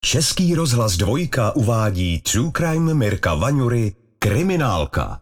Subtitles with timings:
[0.00, 5.20] Český rozhlas dvojka uvádí True Crime Mirka Vaňury Kriminálka.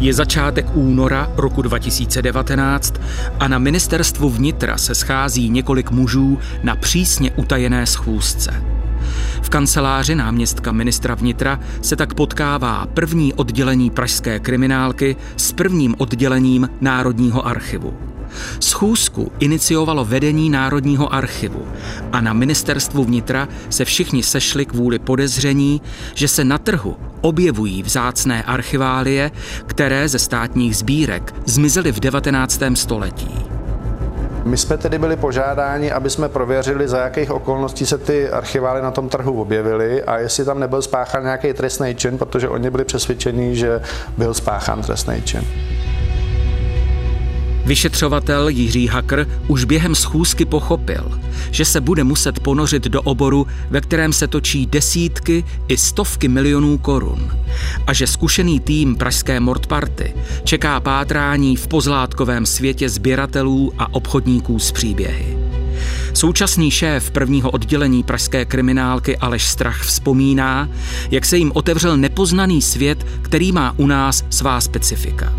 [0.00, 2.94] Je začátek února roku 2019
[3.40, 8.64] a na ministerstvu vnitra se schází několik mužů na přísně utajené schůzce.
[9.42, 16.68] V kanceláři náměstka ministra vnitra se tak potkává první oddělení pražské kriminálky s prvním oddělením
[16.80, 17.94] Národního archivu.
[18.60, 21.66] Schůzku iniciovalo vedení Národního archivu
[22.12, 25.82] a na ministerstvu vnitra se všichni sešli kvůli podezření,
[26.14, 29.30] že se na trhu objevují vzácné archiválie,
[29.66, 32.62] které ze státních sbírek zmizely v 19.
[32.74, 33.50] století.
[34.44, 38.90] My jsme tedy byli požádáni, aby jsme prověřili, za jakých okolností se ty archivály na
[38.90, 43.56] tom trhu objevily a jestli tam nebyl spáchán nějaký trestný čin, protože oni byli přesvědčeni,
[43.56, 43.80] že
[44.16, 45.44] byl spáchán trestný čin.
[47.64, 53.80] Vyšetřovatel Jiří Hakr už během schůzky pochopil, že se bude muset ponořit do oboru, ve
[53.80, 57.30] kterém se točí desítky i stovky milionů korun
[57.86, 64.72] a že zkušený tým Pražské Mordparty čeká pátrání v pozlátkovém světě sběratelů a obchodníků s
[64.72, 65.38] příběhy.
[66.14, 70.68] Současný šéf prvního oddělení pražské kriminálky Aleš Strach vzpomíná,
[71.10, 75.32] jak se jim otevřel nepoznaný svět, který má u nás svá specifika.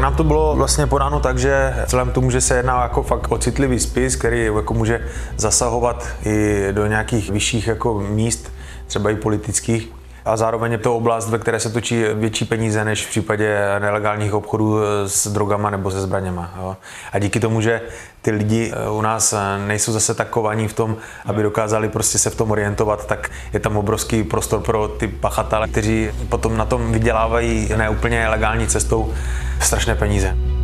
[0.00, 3.38] Nám to bylo vlastně podáno tak, že vzhledem tomu, že se jedná jako fakt o
[3.38, 5.00] citlivý spis, který jako může
[5.36, 8.52] zasahovat i do nějakých vyšších jako míst,
[8.86, 9.92] třeba i politických,
[10.28, 14.34] a zároveň je to oblast, ve které se točí větší peníze než v případě nelegálních
[14.34, 16.54] obchodů s drogama nebo se zbraněma.
[16.56, 16.76] Jo.
[17.12, 17.80] A díky tomu, že
[18.22, 22.18] ty lidi eh, u nás eh, nejsou zase tak kovaní v tom, aby dokázali prostě
[22.18, 26.64] se v tom orientovat, tak je tam obrovský prostor pro ty pachatele, kteří potom na
[26.64, 29.14] tom vydělávají neúplně legální cestou
[29.60, 30.57] strašné peníze.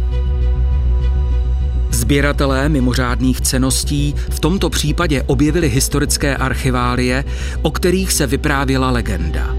[2.05, 7.25] Sběratelé mimořádných ceností v tomto případě objevili historické archiválie,
[7.63, 9.57] o kterých se vyprávěla legenda.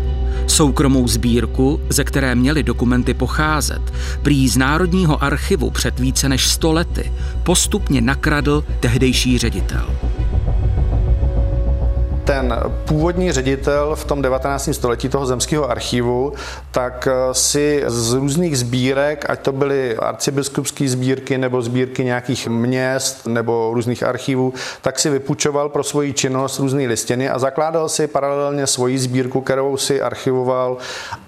[0.48, 3.82] Soukromou sbírku, ze které měly dokumenty pocházet,
[4.22, 7.12] prý z Národního archivu před více než 100 lety
[7.44, 9.86] postupně nakradl tehdejší ředitel
[12.36, 14.70] ten původní ředitel v tom 19.
[14.72, 16.34] století toho zemského archivu,
[16.72, 23.28] tak eh, si z různých sbírek, ať to byly arcibiskupské sbírky nebo sbírky nějakých měst
[23.28, 28.68] nebo různých archivů, tak si vypučoval pro svoji činnost různé listiny a zakládal si paralelně
[28.68, 30.78] svoji sbírku, kterou si archivoval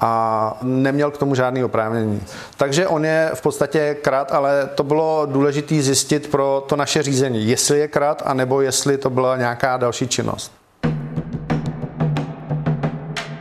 [0.01, 2.21] a neměl k tomu žádný oprávnění.
[2.57, 7.49] Takže on je v podstatě krát, ale to bylo důležité zjistit pro to naše řízení,
[7.49, 10.56] jestli je krát, anebo jestli to byla nějaká další činnost.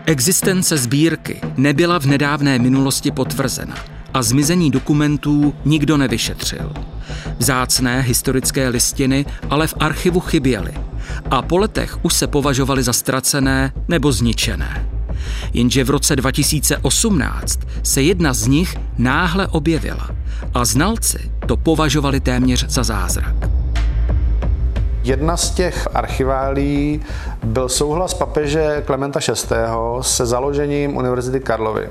[0.08, 3.74] Existence sbírky nebyla v nedávné minulosti potvrzena
[4.14, 6.72] a zmizení dokumentů nikdo nevyšetřil.
[7.38, 10.72] Vzácné historické listiny ale v archivu chyběly
[11.30, 14.88] a po letech už se považovaly za ztracené nebo zničené.
[15.52, 20.10] Jenže v roce 2018 se jedna z nich náhle objevila
[20.54, 23.55] a znalci to považovali téměř za zázrak.
[25.06, 27.02] Jedna z těch archiválí
[27.44, 29.56] byl souhlas papeže Klementa VI.
[30.00, 31.90] se založením Univerzity Karlovy.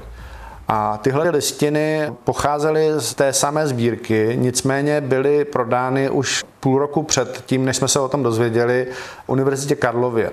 [0.68, 7.44] A tyhle listiny pocházely z té samé sbírky, nicméně byly prodány už půl roku před
[7.46, 8.88] tím, než jsme se o tom dozvěděli,
[9.28, 10.32] Univerzitě Karlově.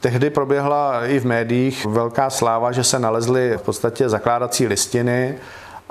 [0.00, 5.34] Tehdy proběhla i v médiích velká sláva, že se nalezly v podstatě zakládací listiny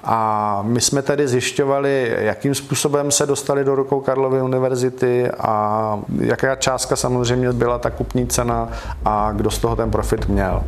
[0.03, 6.55] a my jsme tedy zjišťovali, jakým způsobem se dostali do rukou Karlovy univerzity a jaká
[6.55, 8.69] částka samozřejmě byla ta kupní cena
[9.05, 10.63] a kdo z toho ten profit měl.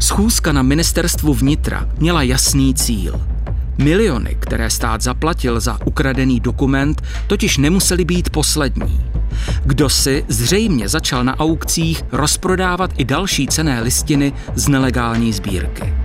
[0.00, 3.20] Schůzka na ministerstvu vnitra měla jasný cíl.
[3.78, 9.10] Miliony, které stát zaplatil za ukradený dokument, totiž nemusely být poslední.
[9.64, 16.03] Kdo si zřejmě začal na aukcích rozprodávat i další cené listiny z nelegální sbírky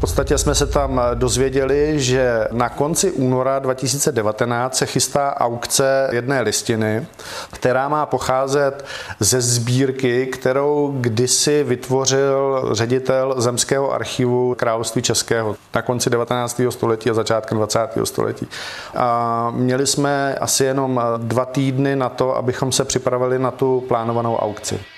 [0.00, 7.06] podstatě jsme se tam dozvěděli, že na konci února 2019 se chystá aukce jedné listiny,
[7.52, 8.84] která má pocházet
[9.20, 16.60] ze sbírky, kterou kdysi vytvořil ředitel Zemského archivu Království Českého na konci 19.
[16.70, 17.80] století a začátkem 20.
[18.04, 18.48] století.
[18.96, 24.36] A měli jsme asi jenom dva týdny na to, abychom se připravili na tu plánovanou
[24.36, 24.95] aukci.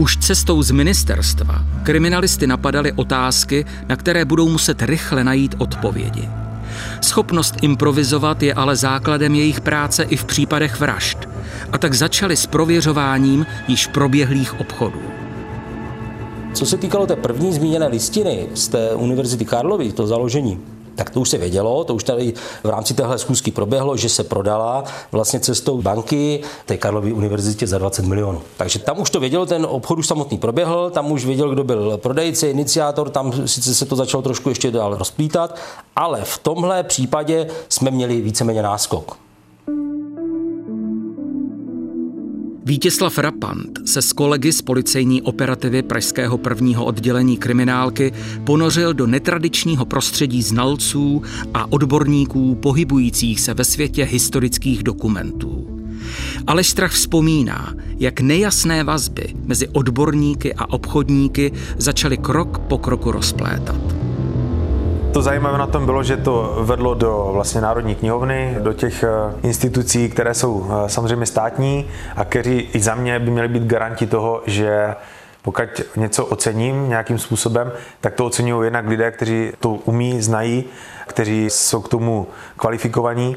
[0.00, 6.28] Už cestou z ministerstva kriminalisty napadaly otázky, na které budou muset rychle najít odpovědi.
[7.00, 11.18] Schopnost improvizovat je ale základem jejich práce i v případech vražd.
[11.72, 15.02] A tak začali s prověřováním již proběhlých obchodů.
[16.54, 20.58] Co se týkalo té první zmíněné listiny z té Univerzity Karlovy, to založení
[20.94, 22.32] tak to už se vědělo, to už tady
[22.64, 27.78] v rámci téhle schůzky proběhlo, že se prodala vlastně cestou banky té Karlovy univerzitě za
[27.78, 28.42] 20 milionů.
[28.56, 31.96] Takže tam už to vědělo, ten obchod už samotný proběhl, tam už věděl, kdo byl
[31.96, 35.56] prodejce, iniciátor, tam sice se to začalo trošku ještě dál rozplítat,
[35.96, 39.29] ale v tomhle případě jsme měli víceméně náskok.
[42.64, 48.12] Vítězslav Rapant se s kolegy z policejní operativy Pražského prvního oddělení kriminálky
[48.44, 51.22] ponořil do netradičního prostředí znalců
[51.54, 55.80] a odborníků pohybujících se ve světě historických dokumentů.
[56.46, 63.99] Ale Strach vzpomíná, jak nejasné vazby mezi odborníky a obchodníky začaly krok po kroku rozplétat.
[65.12, 69.08] To zajímavé na tom bylo, že to vedlo do vlastně Národní knihovny, do těch eh,
[69.42, 74.06] institucí, které jsou eh, samozřejmě státní a kteří i za mě by měli být garanti
[74.06, 74.94] toho, že
[75.42, 75.64] pokud
[75.96, 80.64] něco ocením nějakým způsobem, tak to oceňují jednak lidé, kteří to umí, znají,
[81.06, 83.36] kteří jsou k tomu kvalifikovaní.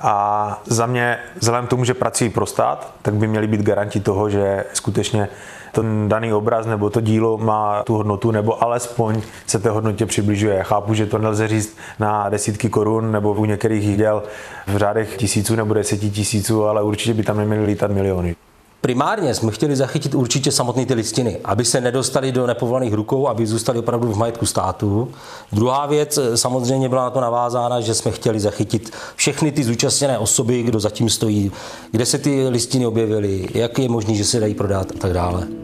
[0.00, 4.00] A za mě, vzhledem k tomu, že pracují pro stát, tak by měli být garanti
[4.00, 5.28] toho, že skutečně
[5.74, 10.62] ten daný obraz nebo to dílo má tu hodnotu, nebo alespoň se té hodnotě přibližuje.
[10.62, 14.22] Chápu, že to nelze říct na desítky korun nebo u některých děl
[14.66, 18.36] v řádech tisíců nebo deseti tisíců, ale určitě by tam neměly lítat miliony.
[18.84, 23.46] Primárně jsme chtěli zachytit určitě samotné ty listiny, aby se nedostali do nepovolených rukou, aby
[23.46, 25.10] zůstali opravdu v majetku státu.
[25.52, 30.62] Druhá věc samozřejmě byla na to navázána, že jsme chtěli zachytit všechny ty zúčastněné osoby,
[30.62, 31.52] kdo zatím stojí,
[31.90, 35.63] kde se ty listiny objevily, jak je možné, že se dají prodat a tak dále.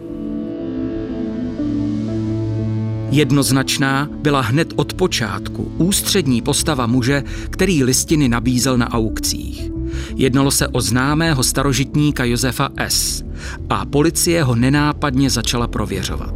[3.10, 9.70] Jednoznačná byla hned od počátku ústřední postava muže, který listiny nabízel na aukcích.
[10.16, 13.24] Jednalo se o známého starožitníka Josefa S.
[13.68, 16.34] a policie ho nenápadně začala prověřovat.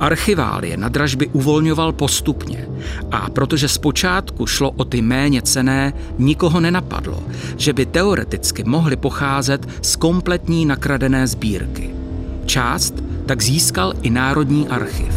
[0.00, 2.68] Archiválie na dražby uvolňoval postupně
[3.10, 7.22] a protože zpočátku šlo o ty méně cené, nikoho nenapadlo,
[7.56, 11.90] že by teoreticky mohly pocházet z kompletní nakradené sbírky.
[12.46, 12.94] Část
[13.26, 15.15] tak získal i Národní archiv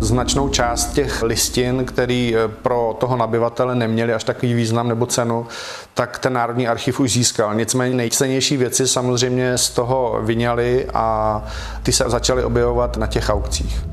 [0.00, 5.46] značnou část těch listin, který eh, pro toho nabyvatele neměli až takový význam nebo cenu,
[5.94, 7.54] tak ten Národní archiv už získal.
[7.54, 11.42] Nicméně nejcennější věci samozřejmě z toho vyňali a
[11.82, 13.84] ty se začaly objevovat na těch aukcích.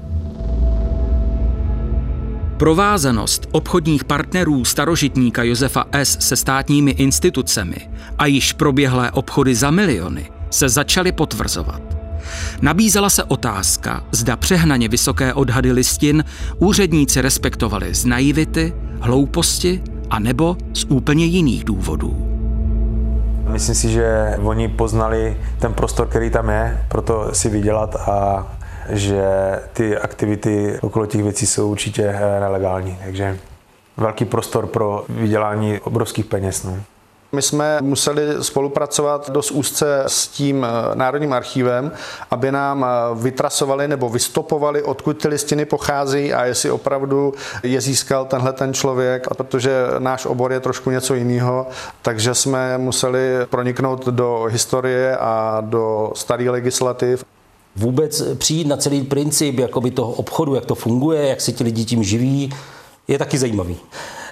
[2.57, 6.17] Provázanost obchodních partnerů starožitníka Josefa S.
[6.19, 11.96] se státními institucemi a již proběhlé obchody za miliony se začaly potvrzovat.
[12.61, 16.23] Nabízela se otázka, zda přehnaně vysoké odhady listin
[16.57, 22.27] úředníci respektovali z naivity, hlouposti a nebo z úplně jiných důvodů.
[23.49, 28.47] Myslím si, že oni poznali ten prostor, který tam je, proto si vydělat a
[28.89, 29.25] že
[29.73, 32.97] ty aktivity okolo těch věcí jsou určitě eh, nelegální.
[33.03, 33.37] Takže
[33.97, 36.63] velký prostor pro vydělání obrovských peněz.
[36.63, 36.77] No.
[37.31, 41.91] My jsme museli spolupracovat dost úzce s tím eh, Národním archívem,
[42.31, 47.33] aby nám eh, vytrasovali nebo vystopovali, odkud ty listiny pochází a jestli opravdu
[47.63, 51.67] je získal tenhle ten člověk, a protože náš obor je trošku něco jiného,
[52.01, 53.19] takže jsme museli
[53.49, 57.25] proniknout do historie a do starý legislativ.
[57.75, 61.85] Vůbec přijít na celý princip jakoby toho obchodu, jak to funguje, jak se ti lidi
[61.85, 62.53] tím živí,
[63.07, 63.77] je taky zajímavý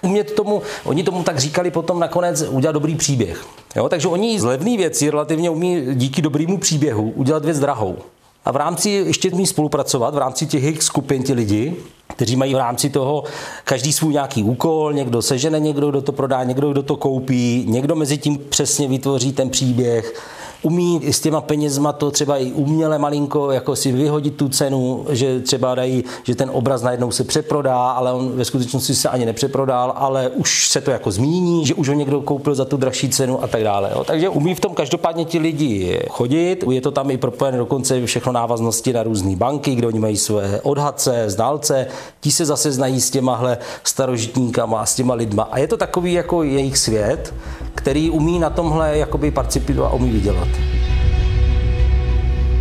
[0.05, 3.45] umět tomu, oni tomu tak říkali potom nakonec udělat dobrý příběh.
[3.75, 3.89] Jo?
[3.89, 7.97] Takže oni z levné věci relativně umí díky dobrému příběhu udělat věc drahou.
[8.45, 11.75] A v rámci ještě umí spolupracovat, v rámci těch skupin ti lidi,
[12.07, 13.23] kteří mají v rámci toho
[13.63, 17.95] každý svůj nějaký úkol, někdo sežene, někdo, kdo to prodá, někdo, kdo to koupí, někdo
[17.95, 20.21] mezi tím přesně vytvoří ten příběh
[20.61, 25.39] umí s těma penězma to třeba i uměle malinko jako si vyhodit tu cenu, že
[25.39, 29.93] třeba dají, že ten obraz najednou se přeprodá, ale on ve skutečnosti se ani nepřeprodal,
[29.95, 33.43] ale už se to jako zmíní, že už ho někdo koupil za tu dražší cenu
[33.43, 33.91] a tak dále.
[33.93, 34.03] Jo.
[34.03, 38.31] Takže umí v tom každopádně ti lidi chodit, je to tam i propojené dokonce všechno
[38.31, 41.87] návaznosti na různé banky, kde oni mají své odhadce, znalce,
[42.21, 46.43] ti se zase znají s těmahle starožitníkama, s těma lidma a je to takový jako
[46.43, 47.33] jejich svět,
[47.75, 50.47] který umí na tomhle jakoby participovat a umí vydělat.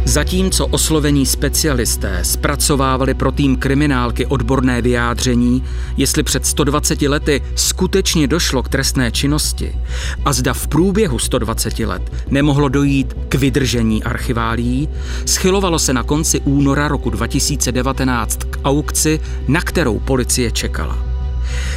[0.06, 5.64] Zatímco oslovení specialisté zpracovávali pro tým kriminálky odborné vyjádření,
[5.96, 9.76] jestli před 120 lety skutečně došlo k trestné činnosti
[10.24, 14.88] a zda v průběhu 120 let nemohlo dojít k vydržení archiválí,
[15.26, 20.98] schylovalo se na konci února roku 2019 k aukci, na kterou policie čekala.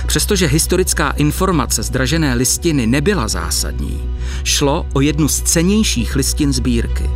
[0.07, 4.03] Přestože historická informace zdražené listiny nebyla zásadní,
[4.43, 7.09] šlo o jednu z cenějších listin sbírky.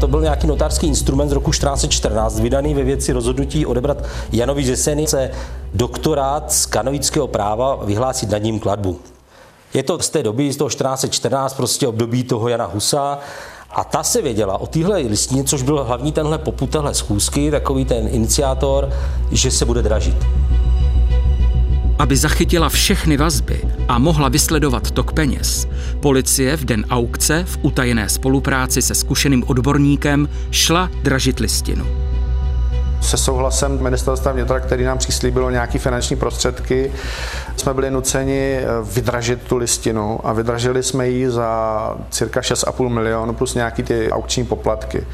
[0.00, 4.76] To byl nějaký notářský instrument z roku 1414, vydaný ve věci rozhodnutí odebrat Janovi
[5.06, 5.30] ze
[5.74, 9.00] doktorát z kanoického práva vyhlásit nad ním kladbu.
[9.74, 13.18] Je to z té doby, z toho 1414, prostě období toho Jana Husa
[13.70, 17.84] a ta se věděla o téhle listině, což byl hlavní tenhle poput téhle schůzky, takový
[17.84, 18.92] ten iniciátor,
[19.30, 20.16] že se bude dražit.
[21.98, 25.68] Aby zachytila všechny vazby a mohla vysledovat tok peněz,
[26.00, 31.86] policie v den aukce v utajené spolupráci se zkušeným odborníkem šla dražit listinu.
[33.00, 36.92] Se souhlasem ministerstva vnitra, který nám přislíbilo nějaké finanční prostředky,
[37.56, 38.60] jsme byli nuceni
[38.94, 44.44] vydražit tu listinu a vydražili jsme ji za cirka 6,5 milionu plus nějaký ty aukční
[44.44, 45.06] poplatky.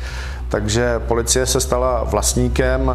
[0.48, 2.94] Takže policie se stala vlastníkem.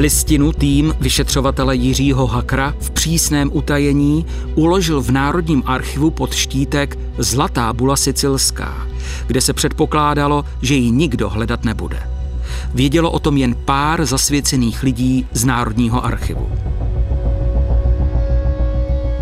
[0.00, 7.72] Listinu tým vyšetřovatele Jiřího Hakra v přísném utajení uložil v Národním archivu pod štítek Zlatá
[7.72, 8.88] bula sicilská,
[9.26, 12.02] kde se předpokládalo, že ji nikdo hledat nebude.
[12.74, 16.48] Vědělo o tom jen pár zasvěcených lidí z Národního archivu.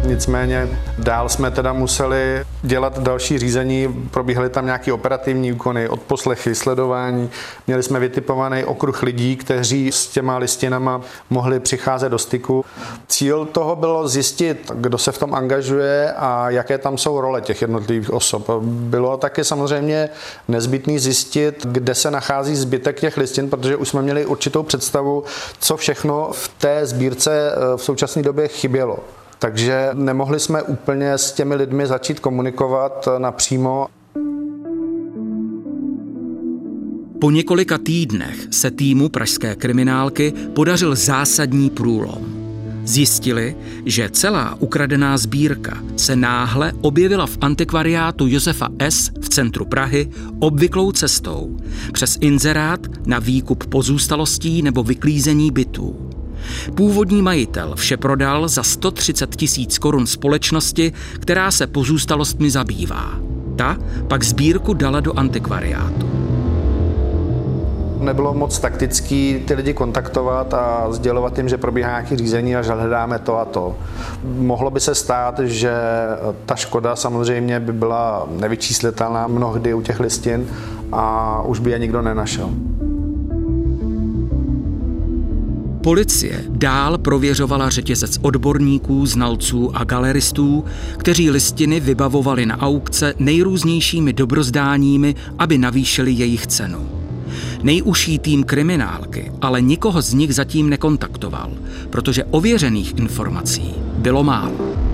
[0.08, 7.30] Nicméně dál jsme teda museli dělat další řízení, probíhaly tam nějaké operativní úkony, odposlechy, sledování.
[7.66, 11.00] Měli jsme vytipovaný okruh lidí, kteří s těma listinama
[11.30, 12.64] mohli přicházet do styku.
[13.08, 17.62] Cíl toho bylo zjistit, kdo se v tom angažuje a jaké tam jsou role těch
[17.62, 18.50] jednotlivých osob.
[18.62, 20.08] Bylo taky samozřejmě
[20.48, 25.24] nezbytný zjistit, kde se nachází zbytek těch listin, protože už jsme měli určitou představu,
[25.60, 28.98] co všechno v té sbírce eh, v současné době chybělo.
[29.38, 33.86] Takže nemohli jsme úplně s těmi lidmi začít komunikovat napřímo.
[37.20, 42.48] Po několika týdnech se týmu pražské kriminálky podařil zásadní průlom.
[42.84, 49.10] Zjistili, že celá ukradená sbírka se náhle objevila v antikvariátu Josefa S.
[49.20, 51.56] v centru Prahy obvyklou cestou
[51.92, 56.07] přes inzerát na výkup pozůstalostí nebo vyklízení bytů.
[56.74, 63.12] Původní majitel vše prodal za 130 tisíc korun společnosti, která se pozůstalostmi zabývá.
[63.56, 63.76] Ta
[64.08, 66.06] pak sbírku dala do antikvariátu.
[68.00, 72.72] Nebylo moc taktický ty lidi kontaktovat a sdělovat jim, že probíhá nějaké řízení a že
[72.72, 73.76] hledáme to a to.
[74.24, 75.72] Mohlo by se stát, že
[76.46, 80.46] ta škoda samozřejmě by byla nevyčíslitelná mnohdy u těch listin
[80.92, 82.50] a už by je nikdo nenašel.
[85.88, 90.64] Policie dál prověřovala řetězec odborníků, znalců a galeristů,
[90.96, 96.88] kteří listiny vybavovali na aukce nejrůznějšími dobrozdáními, aby navýšili jejich cenu.
[97.62, 101.50] Nejužší tým kriminálky ale nikoho z nich zatím nekontaktoval,
[101.90, 104.87] protože ověřených informací bylo málo.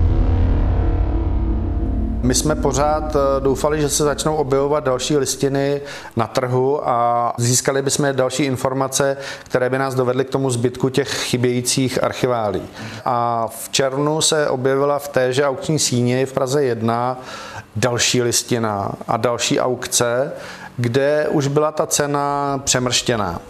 [2.25, 5.81] My jsme pořád eh, doufali, že se začnou objevovat další listiny
[6.15, 11.09] na trhu a získali bychom další informace, které by nás dovedly k tomu zbytku těch
[11.09, 12.61] chybějících archiválí.
[13.05, 17.21] A v červnu se objevila v téže aukční síni v Praze 1
[17.75, 20.31] další listina a další aukce,
[20.77, 23.41] kde už byla ta cena přemrštěná.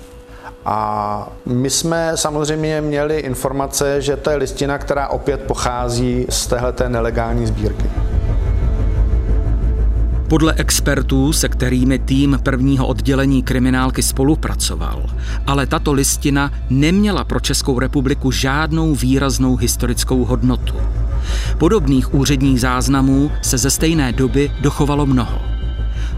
[0.65, 6.89] A my jsme samozřejmě měli informace, že to je listina, která opět pochází z téhleté
[6.89, 8.04] nelegální sbírky.
[10.27, 15.05] Podle expertů, se kterými tým prvního oddělení kriminálky spolupracoval,
[15.48, 20.74] ale tato listina neměla pro Českou republiku žádnou výraznou historickou hodnotu.
[21.58, 25.41] Podobných úředních záznamů se ze stejné doby dochovalo mnoho.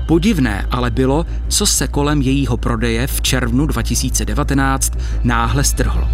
[0.08, 6.08] Podivné ale bylo, co se kolem jejího prodeje v červnu 2019 náhle strhlo.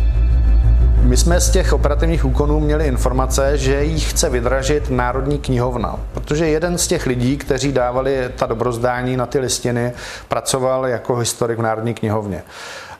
[1.04, 6.48] My jsme z těch operativních úkonů měli informace, že jí chce vydražit Národní knihovna, protože
[6.48, 9.94] jeden z těch lidí, kteří dávali ta dobrozdání na ty listiny,
[10.28, 12.44] pracoval jako historik v Národní knihovně.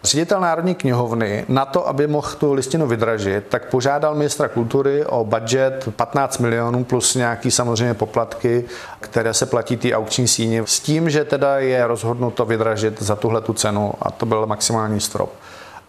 [0.04, 5.26] Ředitel Národní knihovny na to, aby mohl tu listinu vydražit, tak požádal ministra kultury o
[5.26, 8.64] budget 15 milionů plus nějaký samozřejmě poplatky,
[9.00, 13.42] které se platí té aukční síni, s tím, že teda je rozhodnuto vydražit za tuhle
[13.42, 15.34] tu cenu a to byl maximální strop.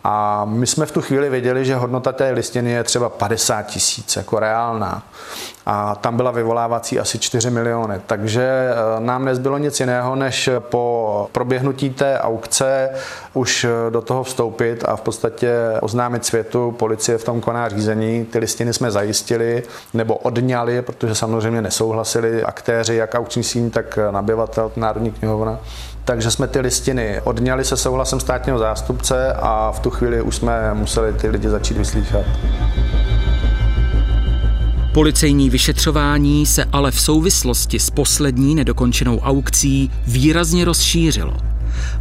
[0.06, 4.16] A my jsme v tu chvíli věděli, že hodnota té listiny je třeba 50 tisíc,
[4.16, 5.02] jako reálná.
[5.66, 8.00] A tam byla vyvolávací asi 4 miliony.
[8.06, 12.90] Takže eh, nám nezbylo nic jiného, než po proběhnutí té aukce
[13.34, 16.72] už eh, do toho vstoupit a v podstatě oznámit světu.
[16.72, 18.24] Policie v tom koná řízení.
[18.24, 19.62] Ty listiny jsme zajistili
[19.94, 25.58] nebo odňali, protože samozřejmě nesouhlasili aktéři, jak aukční síň, tak nabyvatel Národní knihovna.
[26.04, 30.74] Takže jsme ty listiny odňali se souhlasem státního zástupce a v tu chvíli už jsme
[30.74, 32.24] museli ty lidi začít vyslýchat.
[34.92, 41.36] Policejní vyšetřování se ale v souvislosti s poslední nedokončenou aukcí výrazně rozšířilo.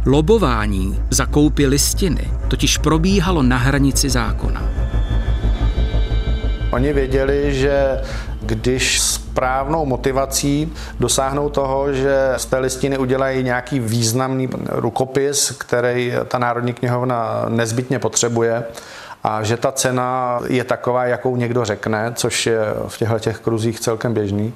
[0.06, 4.62] Lobování za koupy listiny totiž probíhalo na hranici zákona.
[6.72, 8.00] Oni věděli, že
[8.42, 9.00] když
[9.34, 16.72] správnou motivací dosáhnou toho, že z té listiny udělají nějaký významný rukopis, který ta Národní
[16.72, 18.64] knihovna nezbytně potřebuje,
[19.24, 23.80] a že ta cena je taková, jakou někdo řekne, což je v těchto těch kruzích
[23.80, 24.54] celkem běžný,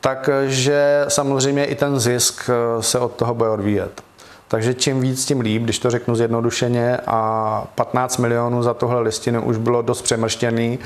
[0.00, 2.50] takže samozřejmě i ten zisk
[2.80, 4.02] se od toho bude odvíjet.
[4.48, 9.42] Takže čím víc, tím líp, když to řeknu zjednodušeně a 15 milionů za tohle listinu
[9.42, 10.78] už bylo dost přemrštěný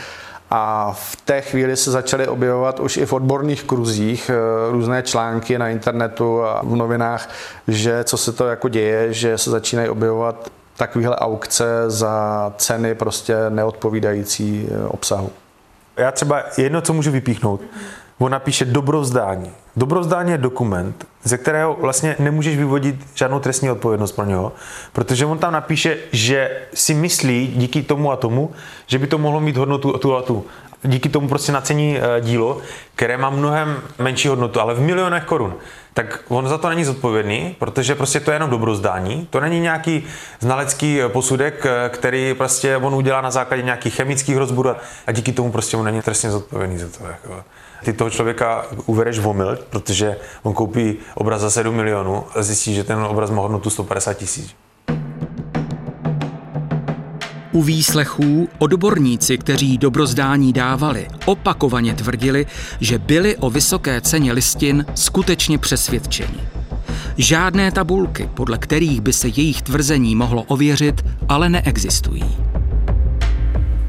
[0.50, 5.58] a v té chvíli se začaly objevovat už i v odborných kruzích eh, různé články
[5.58, 7.30] na internetu a v novinách,
[7.68, 13.36] že co se to jako děje, že se začínají objevovat takovéhle aukce za ceny prostě
[13.48, 15.30] neodpovídající eh, obsahu.
[15.96, 17.60] Já třeba jedno, co můžu vypíchnout,
[18.18, 19.50] on napíše dobrozdání.
[19.76, 24.52] Dobrozdání je dokument, ze kterého vlastně nemůžeš vyvodit žádnou trestní odpovědnost pro něho,
[24.92, 28.52] protože on tam napíše, že si myslí díky tomu a tomu,
[28.86, 30.46] že by to mohlo mít hodnotu tu a tu.
[30.82, 32.58] Díky tomu prostě nacení eh, dílo,
[32.94, 35.54] které má mnohem menší hodnotu, ale v milionech korun
[35.96, 39.26] tak on za to není zodpovědný, protože prostě to je jenom dobrozdání.
[39.30, 40.06] To není nějaký
[40.40, 44.70] znalecký posudek, eh, který prostě on udělá na základě nějakých chemických rozborů
[45.06, 47.04] a díky tomu prostě on není trestně zodpovědný za to.
[47.06, 47.44] Jako.
[47.84, 52.74] Ty toho člověka uvereš v omyl, protože on koupí obraz za 7 milionů a zjistí,
[52.74, 54.54] že ten obraz má hodnotu 150 tisíc.
[57.52, 62.46] U výslechů odborníci, kteří dobrozdání dávali, opakovaně tvrdili,
[62.80, 66.40] že byli o vysoké ceně listin skutečně přesvědčeni.
[67.16, 72.36] Žádné tabulky, podle kterých by se jejich tvrzení mohlo ověřit, ale neexistují.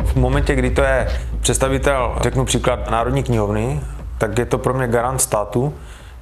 [0.05, 1.07] V momentě, kdy to je
[1.47, 3.81] představitel, řeknu příklad Národní knihovny,
[4.17, 5.73] tak je to pro mě garant státu,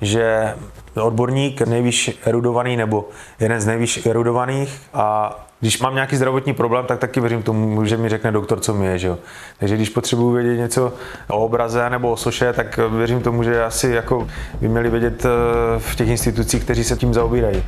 [0.02, 0.54] že
[1.02, 7.00] odborník nejvíc erudovaný nebo jeden z nejvíc erudovaných a když mám nějaký zdravotní problém, tak
[7.00, 8.98] taky věřím tomu, že mi řekne doktor, co mi je.
[8.98, 9.18] Že jo?
[9.60, 10.94] Takže když potřebuji vědět něco
[11.30, 14.28] o obraze nebo o soše, tak věřím tomu, že asi jako
[14.62, 15.30] by měli vědět eh,
[15.80, 17.64] v těch institucích, kteří se tím zaobírají.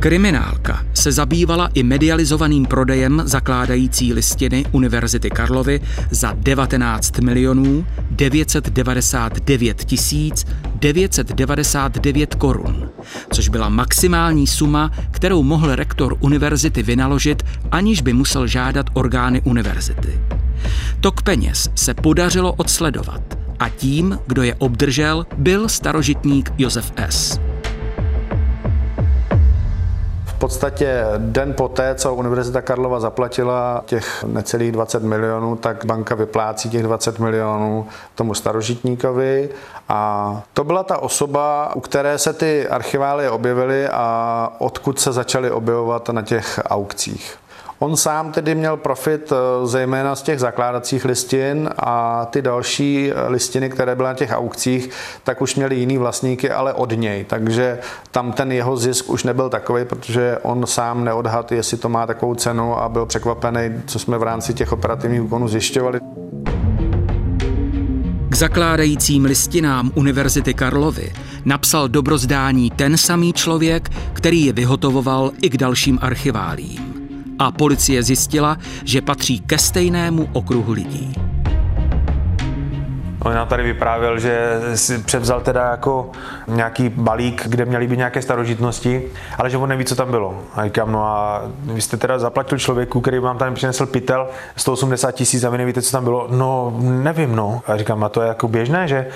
[0.00, 5.80] Kriminálka se zabývala i medializovaným prodejem zakládající listiny Univerzity Karlovy
[6.10, 12.90] za 19 milionů 999 tisíc 999 korun,
[13.32, 20.20] což byla maximální suma, kterou mohl rektor univerzity vynaložit, aniž by musel žádat orgány univerzity.
[21.00, 27.45] Tok peněz se podařilo odsledovat a tím, kdo je obdržel, byl starožitník Josef S
[30.46, 36.82] podstatě den poté, co Univerzita Karlova zaplatila těch necelých 20 milionů, tak banka vyplácí těch
[36.82, 39.48] 20 milionů tomu starožitníkovi
[39.88, 45.50] a to byla ta osoba, u které se ty archivály objevily a odkud se začaly
[45.50, 47.45] objevovat na těch aukcích.
[47.78, 53.28] On sám tedy měl profit eh, zejména z těch zakládacích listin a ty další eh,
[53.28, 54.90] listiny, které byly na těch aukcích,
[55.24, 57.24] tak už měli jiný vlastníky, ale od něj.
[57.24, 57.78] Takže
[58.10, 62.34] tam ten jeho zisk už nebyl takový, protože on sám neodhad, jestli to má takovou
[62.34, 66.00] cenu a byl překvapený, co jsme v rámci těch operativních úkonů zjišťovali.
[68.28, 71.12] K zakládajícím listinám Univerzity Karlovy
[71.44, 76.95] napsal dobrozdání ten samý člověk, který je vyhotovoval i k dalším archiválím
[77.38, 81.25] a policie zjistila, že patří ke stejnému okruhu lidí.
[83.22, 86.10] On nám tady vyprávěl, že si převzal teda jako
[86.46, 89.02] nějaký balík, kde měly být nějaké starožitnosti,
[89.38, 90.42] ale že on neví, co tam bylo.
[90.54, 95.12] A říkám, no a vy jste teda zaplatil člověku, který vám tam přinesl pytel 180
[95.12, 96.26] tisíc a vy nevíte, co tam bylo.
[96.30, 97.62] No, nevím, no.
[97.66, 99.06] A říkám, a to je jako běžné, že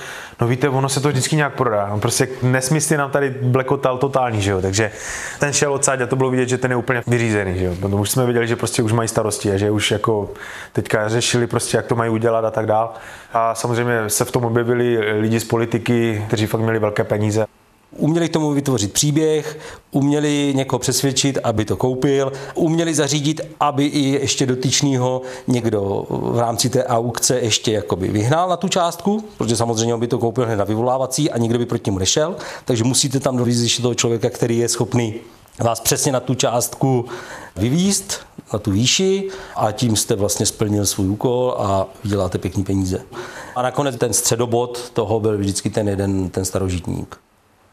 [0.40, 1.98] no víte, ono se to vždycky nějak prodá.
[2.00, 4.60] Prostě nesmysly nám tady blekotal totální, že jo.
[4.60, 4.90] Takže
[5.38, 7.74] ten šel odsaď a to bylo vidět, že ten je úplně vyřízený, že jo.
[7.88, 10.30] No, už jsme viděli, že prostě už mají starosti a že už jako
[10.72, 12.92] teďka řešili prostě, jak to mají udělat a tak dál.
[13.32, 17.46] A samozřejmě se v tom objevili lidi z politiky, kteří fakt měli velké peníze.
[17.96, 19.58] Uměli tomu vytvořit příběh,
[19.90, 26.70] uměli někoho přesvědčit, aby to koupil, uměli zařídit, aby i ještě dotyčného někdo v rámci
[26.70, 30.56] té aukce ještě jakoby vyhnal na tu částku, protože samozřejmě on by to koupil hned
[30.56, 34.58] na vyvolávací a nikdo by proti němu nešel, takže musíte tam dovízt toho člověka, který
[34.58, 35.14] je schopný
[35.64, 37.04] vás přesně na tu částku
[37.56, 38.20] vyvíst,
[38.52, 43.02] na tu výši a tím jste vlastně splnil svůj úkol a vyděláte pěkný peníze.
[43.56, 47.16] A nakonec ten středobod toho byl vždycky ten jeden, ten starožitník.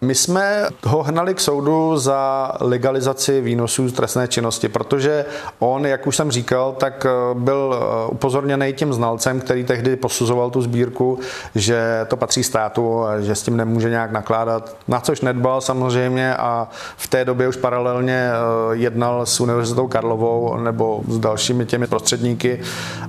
[0.02, 5.26] My jsme ho hnali k soudu za legalizaci výnosů z trestné činnosti, protože
[5.60, 10.50] on, jak už jsem říkal, tak eh, byl eh, upozorněný tím znalcem, který tehdy posuzoval
[10.50, 11.20] tu sbírku,
[11.56, 16.36] že to patří státu a že s tím nemůže nějak nakládat, na což nedbal samozřejmě
[16.36, 21.88] a v té době už paralelně eh, jednal s Univerzitou Karlovou nebo s dalšími těmi
[21.88, 22.62] prostředníky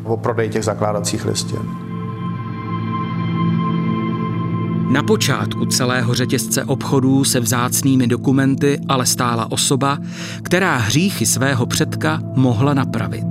[0.05, 1.88] o prodej těch zakládacích listin.
[4.93, 9.99] Na počátku celého řetězce obchodů se vzácnými dokumenty ale stála osoba,
[10.43, 13.27] která hříchy svého předka mohla napravit.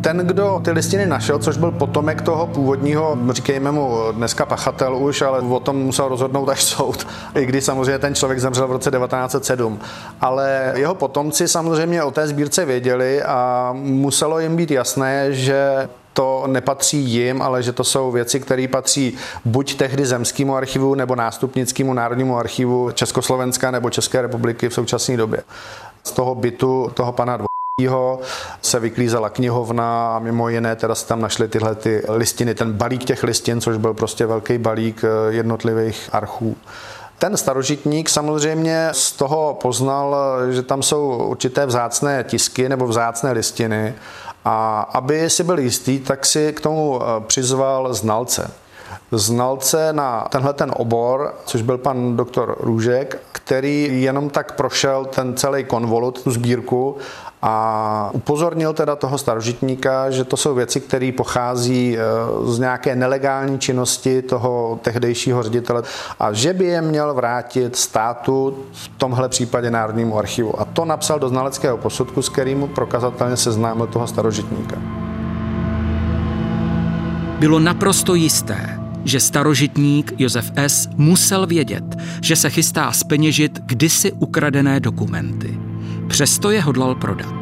[0.00, 5.22] Ten, kdo ty listiny našel, což byl potomek toho původního, říkejme mu dneska pachatel už,
[5.22, 8.90] ale o tom musel rozhodnout až soud, i když samozřejmě ten člověk zemřel v roce
[8.90, 9.78] 1907.
[10.20, 16.44] Ale jeho potomci samozřejmě o té sbírce věděli a muselo jim být jasné, že to
[16.46, 21.94] nepatří jim, ale že to jsou věci, které patří buď tehdy Zemskému archivu nebo nástupnickému
[21.94, 25.42] Národnímu archivu Československa nebo České republiky v současné době.
[26.04, 27.38] Z toho bytu toho pana
[27.78, 28.20] Dvojího
[28.62, 33.04] se vyklízela knihovna a mimo jiné teda se tam našly tyhle ty listiny, ten balík
[33.04, 36.56] těch listin, což byl prostě velký balík eh, jednotlivých archů.
[37.18, 40.16] Ten starožitník samozřejmě z toho poznal,
[40.50, 43.94] že tam jsou určité vzácné tisky nebo vzácné listiny
[44.48, 48.50] a aby si byl jistý, tak si k tomu eh, přizval znalce.
[49.12, 55.36] Znalce na tenhle ten obor, což byl pan doktor Růžek, který jenom tak prošel ten
[55.36, 56.96] celý konvolut, tu sbírku
[57.42, 62.02] a upozornil teda toho starožitníka, že to jsou věci, které pochází eh,
[62.52, 65.82] z nějaké nelegální činnosti toho tehdejšího ředitele
[66.20, 70.60] a že by je měl vrátit státu, v tomhle případě Národnímu archivu.
[70.60, 74.76] A to napsal do znaleckého posudku, s kterým prokazatelně seznámil toho starožitníka.
[77.38, 80.88] Bylo naprosto jisté, že starožitník Josef S.
[80.96, 81.84] musel vědět,
[82.22, 85.65] že se chystá speněžit kdysi ukradené dokumenty.
[86.08, 87.34] Přesto je hodlal prodat.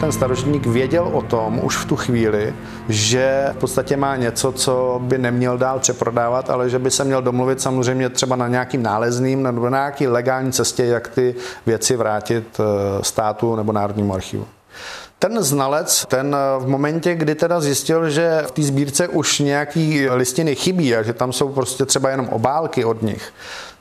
[0.00, 2.54] Ten starožitník věděl o tom už v tu chvíli,
[2.88, 7.22] že v podstatě má něco, co by neměl dál přeprodávat, ale že by se měl
[7.22, 11.34] domluvit samozřejmě třeba na nějakým nálezným nebo na nějaký legální cestě, jak ty
[11.66, 12.64] věci vrátit eh,
[13.04, 14.46] státu nebo Národnímu archivu.
[15.18, 20.54] Ten znalec, ten v momentě, kdy teda zjistil, že v té sbírce už nějaký listiny
[20.54, 23.32] chybí a že tam jsou prostě třeba jenom obálky od nich,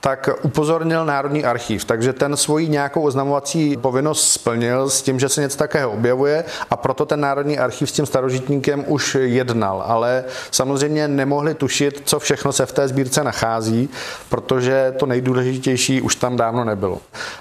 [0.04, 1.86] tak upozornil Národní archiv.
[1.86, 6.76] Takže ten svoji nějakou oznamovací povinnost splnil s tím, že se něco takého objevuje a
[6.76, 9.84] proto ten Národní archiv s tím starožitníkem už jednal.
[9.88, 13.90] Ale samozřejmě nemohli tušit, co všechno se v té sbírce nachází,
[14.30, 16.98] protože to nejdůležitější už tam dávno nebylo.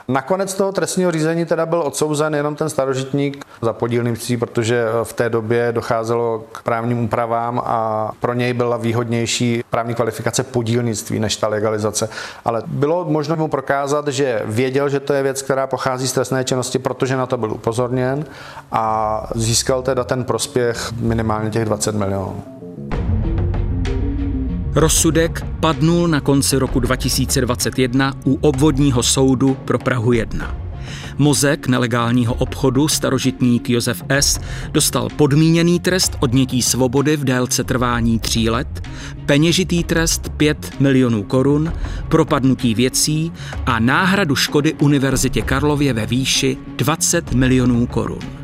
[0.09, 5.31] Nakonec toho trestního řízení teda byl odsouzen jenom ten starožitník za podílnictví, protože v té
[5.31, 11.49] době docházelo k právním úpravám a pro něj byla výhodnější právní kvalifikace podílnictví než ta
[11.49, 12.09] legalizace
[12.52, 16.45] ale bylo možno mu prokázat, že věděl, že to je věc, která pochází z trestné
[16.45, 18.25] činnosti, protože na to byl upozorněn
[18.73, 22.43] a získal teda ten prospěch minimálně těch 20 milionů.
[24.75, 30.62] Rozsudek padnul na konci roku 2021 u obvodního soudu pro Prahu 1.
[31.19, 34.41] Mozek nelegálního obchodu starožitník Josef S.
[34.71, 38.89] dostal podmíněný trest odnětí svobody v délce trvání tří let,
[39.27, 41.73] peněžitý trest 5 milionů korun,
[42.09, 43.33] propadnutí věcí
[43.67, 48.43] a náhradu škody Univerzitě Karlově ve výši 20 milionů korun.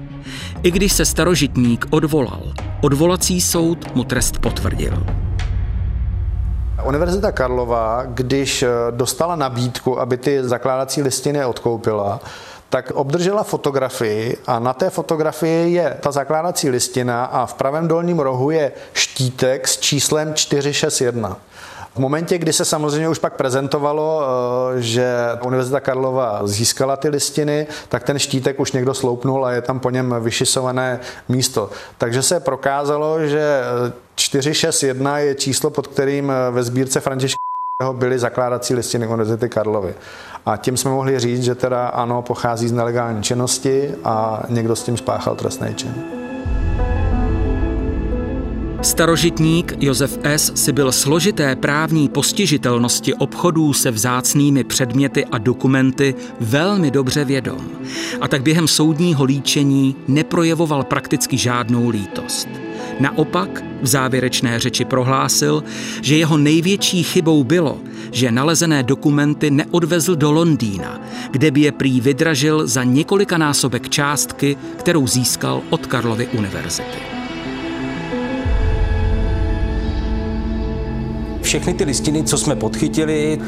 [0.63, 2.43] I když se starožitník odvolal,
[2.81, 5.07] odvolací soud mu trest potvrdil.
[6.87, 12.21] Univerzita Karlova, když dostala nabídku, aby ty zakládací listiny odkoupila,
[12.71, 18.19] tak obdržela fotografii a na té fotografii je ta zakládací listina a v pravém dolním
[18.19, 21.37] rohu je štítek s číslem 461.
[21.95, 27.67] V momentě, kdy se samozřejmě už pak prezentovalo, eh, že Univerzita Karlova získala ty listiny,
[27.89, 31.71] tak ten štítek už někdo sloupnul a je tam po něm vyšisované místo.
[31.99, 33.63] Takže se prokázalo, že
[34.15, 37.39] 461 je číslo, pod kterým eh, ve sbírce Františka
[37.93, 39.95] byly zakládací listiny Univerzity Karlovy.
[40.49, 44.83] A tím jsme mohli říct, že teda ano, pochází z nelegální činnosti a někdo s
[44.83, 45.95] tím spáchal trestný čin.
[48.83, 50.53] Starožitník Josef S.
[50.55, 57.69] si byl složité právní postižitelnosti obchodů se vzácnými předměty a dokumenty velmi dobře vědom
[58.21, 62.68] a tak během soudního líčení neprojevoval prakticky žádnou lítost.
[63.01, 65.65] Naopak v závěrečné řeči prohlásil,
[66.03, 67.79] že jeho největší chybou bylo,
[68.13, 75.07] že nalezené dokumenty neodvezl do Londýna, kde by je prý vydražil za několikanásobek částky, kterou
[75.07, 77.19] získal od Karlovy univerzity.
[81.49, 83.39] všechny ty listiny, co jsme podchytili,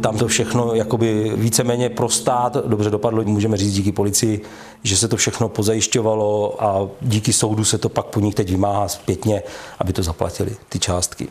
[0.00, 4.40] tam to všechno jakoby víceméně pro stát dobře dopadlo, můžeme říct díky policii,
[4.82, 8.88] že se to všechno pozajišťovalo a díky soudu se to pak po nich teď vymáhá
[8.88, 9.42] zpětně,
[9.78, 11.28] aby to zaplatili, ty částky.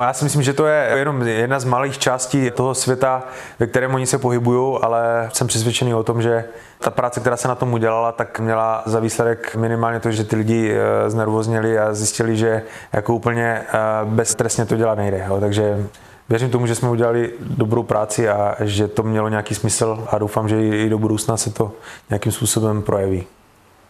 [0.00, 3.22] Já si myslím, že to je jenom jedna z malých částí toho světa,
[3.58, 6.44] ve kterém oni se pohybují, ale jsem přesvědčený o tom, že
[6.78, 10.36] ta práce, která se na tom udělala, tak měla za výsledek minimálně to, že ty
[10.36, 15.26] lidi eh, znervozněli a zjistili, že jako úplně eh, beztrestně to dělat nejde.
[15.40, 15.86] Takže
[16.28, 20.48] věřím tomu, že jsme udělali dobrou práci a že to mělo nějaký smysl a doufám,
[20.48, 21.72] že i do budoucna se to
[22.10, 23.26] nějakým způsobem projeví.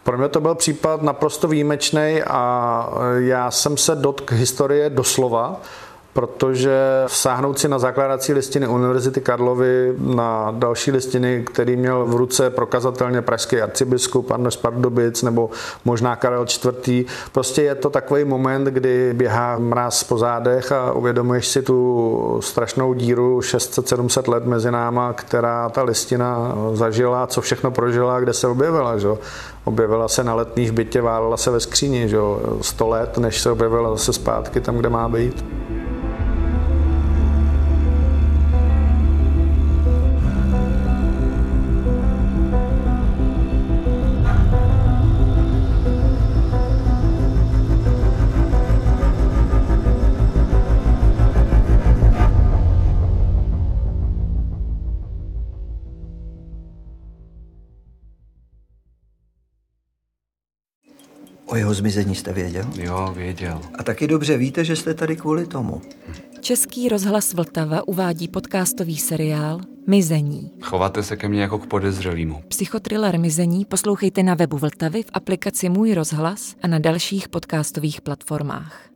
[0.03, 5.61] Pro mě to byl případ naprosto výjimečný a já jsem se dotkl historie doslova,
[6.13, 12.49] protože sáhnout si na zakládací listiny Univerzity Karlovy, na další listiny, který měl v ruce
[12.49, 15.49] prokazatelně pražský arcibiskup Anders Pardubic nebo
[15.85, 17.09] možná Karel IV.
[17.31, 22.93] Prostě je to takový moment, kdy běhá mráz po zádech a uvědomuješ si tu strašnou
[22.93, 28.97] díru 600-700 let mezi náma, která ta listina zažila, co všechno prožila, kde se objevila.
[28.97, 29.09] Že?
[29.63, 32.17] Objevila se na letní hbitě, válela se ve skříni, že?
[32.61, 35.45] 100 let, než se objevila zase zpátky tam, kde má být.
[61.79, 62.65] Zmizení jste věděl?
[62.75, 63.61] Jo, věděl.
[63.79, 65.81] A taky dobře víte, že jste tady kvůli tomu.
[66.41, 70.51] Český rozhlas Vltava uvádí podcastový seriál Mizení.
[70.61, 72.43] Chováte se ke mně jako k podezřelýmu.
[72.47, 78.89] Psychotriller Mizení poslouchejte na webu Vltavy v aplikaci Můj rozhlas a na dalších podcastových platformách.